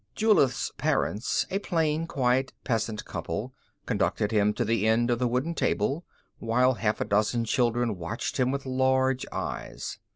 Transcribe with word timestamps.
Julith's 0.15 0.71
parents, 0.79 1.45
a 1.51 1.59
plain, 1.59 2.07
quiet 2.07 2.53
peasant 2.63 3.05
couple, 3.05 3.53
conducted 3.85 4.31
him 4.31 4.51
to 4.55 4.65
the 4.65 4.87
end 4.87 5.11
of 5.11 5.19
the 5.19 5.27
wooden 5.27 5.53
table, 5.53 6.05
while 6.39 6.73
half 6.73 6.99
a 7.01 7.05
dozen 7.05 7.45
children 7.45 7.95
watched 7.99 8.39
him 8.39 8.49
with 8.49 8.65
large 8.65 9.27
eyes. 9.31 9.99